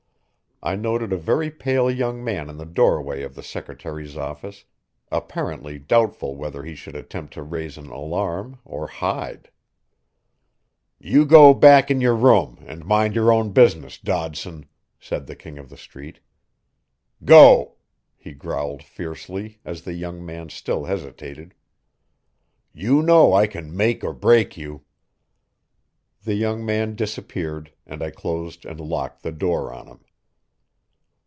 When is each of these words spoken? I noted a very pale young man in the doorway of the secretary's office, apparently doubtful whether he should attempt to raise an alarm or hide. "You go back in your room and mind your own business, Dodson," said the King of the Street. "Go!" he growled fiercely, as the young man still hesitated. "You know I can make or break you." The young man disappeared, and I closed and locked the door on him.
I 0.63 0.75
noted 0.75 1.11
a 1.11 1.17
very 1.17 1.49
pale 1.49 1.89
young 1.89 2.23
man 2.23 2.47
in 2.47 2.57
the 2.57 2.67
doorway 2.67 3.23
of 3.23 3.33
the 3.33 3.41
secretary's 3.41 4.15
office, 4.15 4.63
apparently 5.11 5.79
doubtful 5.79 6.35
whether 6.35 6.61
he 6.61 6.75
should 6.75 6.95
attempt 6.95 7.33
to 7.33 7.41
raise 7.41 7.79
an 7.79 7.87
alarm 7.89 8.59
or 8.63 8.85
hide. 8.85 9.49
"You 10.99 11.25
go 11.25 11.55
back 11.55 11.89
in 11.89 11.99
your 11.99 12.15
room 12.15 12.63
and 12.67 12.85
mind 12.85 13.15
your 13.15 13.31
own 13.33 13.53
business, 13.53 13.97
Dodson," 13.97 14.67
said 14.99 15.25
the 15.25 15.35
King 15.35 15.57
of 15.57 15.69
the 15.69 15.77
Street. 15.77 16.19
"Go!" 17.25 17.77
he 18.15 18.31
growled 18.31 18.83
fiercely, 18.83 19.59
as 19.65 19.81
the 19.81 19.93
young 19.93 20.23
man 20.23 20.49
still 20.49 20.85
hesitated. 20.85 21.55
"You 22.71 23.01
know 23.01 23.33
I 23.33 23.47
can 23.47 23.75
make 23.75 24.03
or 24.03 24.13
break 24.13 24.57
you." 24.57 24.83
The 26.21 26.35
young 26.35 26.63
man 26.63 26.93
disappeared, 26.93 27.73
and 27.87 28.03
I 28.03 28.11
closed 28.11 28.63
and 28.63 28.79
locked 28.79 29.23
the 29.23 29.31
door 29.31 29.73
on 29.73 29.87
him. 29.87 30.05